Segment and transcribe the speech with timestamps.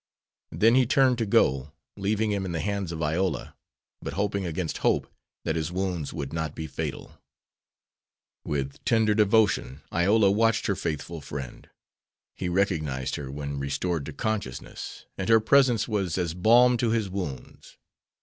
[0.49, 3.55] Then he turned to go, leaving him in the hands of Iola,
[4.01, 5.07] but hoping against hope
[5.45, 7.19] that his wounds would not be fatal.
[8.43, 11.69] With tender devotion Iola watched her faithful friend.
[12.35, 17.07] He recognized her when restored to consciousness, and her presence was as balm to his
[17.07, 17.77] wounds.